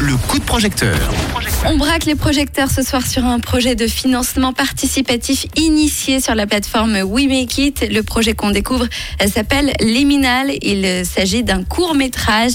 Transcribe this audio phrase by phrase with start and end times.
[0.00, 0.96] le coup de projecteur.
[1.66, 6.46] On braque les projecteurs ce soir sur un projet de financement participatif initié sur la
[6.46, 7.86] plateforme We Make It.
[7.90, 8.86] Le projet qu'on découvre
[9.26, 10.52] s'appelle Liminal.
[10.62, 12.52] Il s'agit d'un court métrage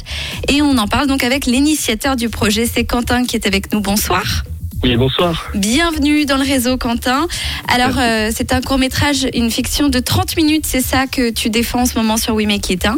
[0.47, 2.65] et on en parle donc avec l'initiateur du projet.
[2.65, 3.79] C'est Quentin qui est avec nous.
[3.79, 4.43] Bonsoir.
[4.83, 5.51] Oui, bonsoir.
[5.53, 7.27] Bienvenue dans le réseau, Quentin.
[7.67, 11.49] Alors, euh, c'est un court métrage, une fiction de 30 minutes, c'est ça que tu
[11.49, 12.97] défends en ce moment sur We Make It, hein?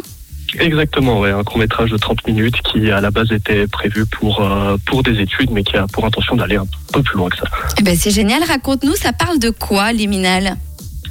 [0.58, 4.40] Exactement, ouais, un court métrage de 30 minutes qui à la base était prévu pour,
[4.40, 7.36] euh, pour des études, mais qui a pour intention d'aller un peu plus loin que
[7.36, 7.44] ça.
[7.78, 10.56] Eh ben, c'est génial, raconte-nous, ça parle de quoi, Liminal?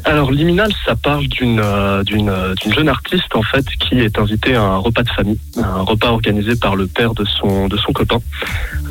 [0.03, 4.17] Alors, Liminal, ça parle d'une euh, d'une euh, d'une jeune artiste en fait qui est
[4.17, 7.77] invitée à un repas de famille, un repas organisé par le père de son de
[7.77, 8.19] son copain.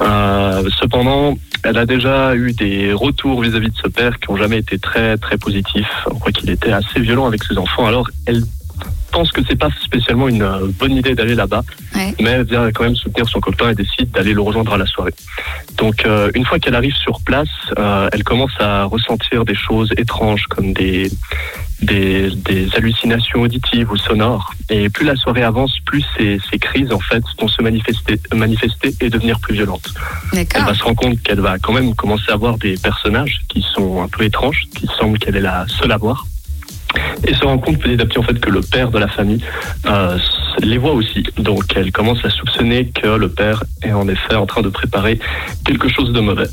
[0.01, 4.59] Euh, cependant, elle a déjà eu des retours vis-à-vis de ce père qui ont jamais
[4.59, 5.89] été très très positifs.
[6.11, 7.87] On croit qu'il était assez violent avec ses enfants.
[7.87, 8.43] Alors, elle
[9.13, 11.63] pense que c'est pas spécialement une euh, bonne idée d'aller là-bas,
[11.95, 12.15] Ouais.
[12.21, 14.85] mais elle vient quand même soutenir son copain et décide d'aller le rejoindre à la
[14.87, 15.15] soirée.
[15.79, 19.91] Donc euh, une fois qu'elle arrive sur place, euh, elle commence à ressentir des choses
[19.97, 21.11] étranges comme des,
[21.81, 24.53] des des hallucinations auditives ou sonores.
[24.69, 28.95] Et plus la soirée avance, plus ces, ces crises en fait vont se manifester, manifester
[29.01, 29.95] et devenir plus violentes.
[30.35, 33.65] Elle va se rendre compte qu'elle va quand même commencer à voir des personnages qui
[33.75, 36.27] sont un peu étranges, qui semble qu'elle est la seule à voir.
[37.27, 39.43] Et se rend compte petit à petit en fait que le père de la famille
[39.87, 40.19] euh,
[40.61, 41.25] les voit aussi.
[41.39, 45.19] Donc elle commence à soupçonner que le père est en effet en train de préparer
[45.65, 46.49] quelque chose de mauvais.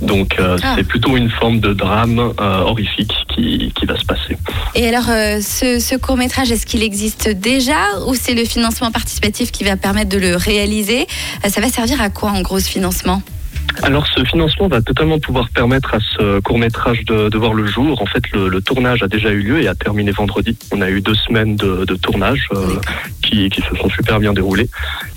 [0.00, 0.74] Donc euh, Ah.
[0.76, 4.36] c'est plutôt une forme de drame euh, horrifique qui, qui va se passer.
[4.74, 7.76] Et alors, ce, ce court métrage, est-ce qu'il existe déjà
[8.08, 11.06] ou c'est le financement participatif qui va permettre de le réaliser?
[11.48, 13.22] Ça va servir à quoi en gros ce financement?
[13.82, 18.00] Alors ce financement va totalement pouvoir permettre à ce court métrage de, voir le jour.
[18.02, 20.56] En fait, le, tournage a déjà eu lieu et a terminé vendredi.
[20.72, 22.76] On a eu deux semaines de, de tournage euh,
[23.32, 24.68] qui, qui se sont super bien déroulées.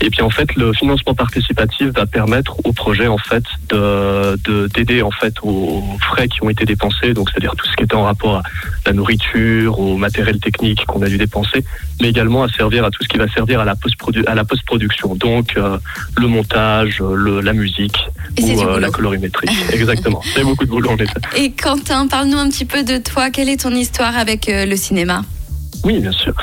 [0.01, 4.67] Et puis en fait, le financement participatif va permettre au projet en fait de de-
[4.73, 7.13] d'aider en fait aux frais qui ont été dépensés.
[7.13, 8.43] Donc c'est-à-dire tout ce qui était en rapport à
[8.85, 11.63] la nourriture, au matériel technique qu'on a dû dépenser,
[12.01, 13.95] mais également à servir à tout ce qui va servir à la post
[14.27, 15.15] à la post-production.
[15.15, 15.77] Donc euh,
[16.17, 17.97] le montage, le, la musique
[18.37, 19.47] Et ou euh, la colorimétrie.
[19.73, 20.21] Exactement.
[20.33, 21.19] C'est beaucoup de boulot en effet.
[21.37, 23.29] Et Quentin, parle-nous un petit peu de toi.
[23.29, 25.23] Quelle est ton histoire avec euh, le cinéma?
[25.83, 26.33] Oui, bien sûr.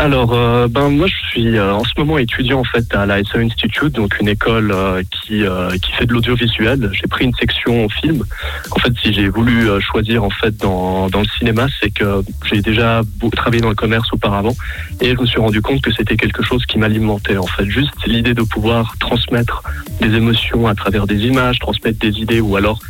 [0.00, 3.22] Alors, euh, ben moi, je suis euh, en ce moment étudiant en fait à la
[3.22, 6.88] SA Institute, donc une école euh, qui euh, qui fait de l'audiovisuel.
[6.94, 8.24] J'ai pris une section film.
[8.70, 12.22] En fait, si j'ai voulu euh, choisir en fait dans dans le cinéma, c'est que
[12.50, 13.02] j'ai déjà
[13.32, 14.56] travaillé dans le commerce auparavant
[15.02, 17.36] et je me suis rendu compte que c'était quelque chose qui m'alimentait.
[17.36, 19.62] En fait, juste l'idée de pouvoir transmettre
[20.00, 22.80] des émotions à travers des images, transmettre des idées ou alors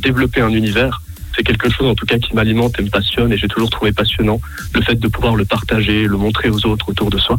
[0.00, 1.02] développer un univers.
[1.36, 3.92] C'est quelque chose en tout cas qui m'alimente et me passionne et j'ai toujours trouvé
[3.92, 4.40] passionnant
[4.74, 7.38] le fait de pouvoir le partager, le montrer aux autres autour de soi.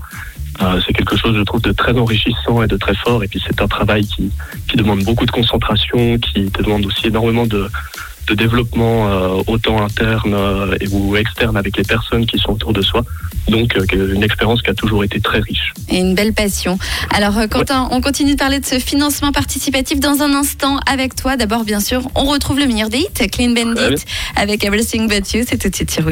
[0.61, 3.23] Euh, c'est quelque chose, je trouve, de très enrichissant et de très fort.
[3.23, 4.31] Et puis c'est un travail qui,
[4.67, 7.67] qui demande beaucoup de concentration, qui te demande aussi énormément de,
[8.27, 12.81] de développement euh, autant interne euh, ou externe avec les personnes qui sont autour de
[12.81, 13.03] soi.
[13.47, 15.73] Donc euh, une expérience qui a toujours été très riche.
[15.89, 16.77] et une belle passion.
[17.13, 21.15] Alors euh, Quentin, on continue de parler de ce financement participatif dans un instant avec
[21.15, 21.37] toi.
[21.37, 23.51] D'abord, bien sûr, on retrouve le meilleur des hits, Clean.
[23.51, 24.03] Bandit
[24.35, 25.43] avec Everything But You.
[25.47, 26.07] C'est tout de suite sur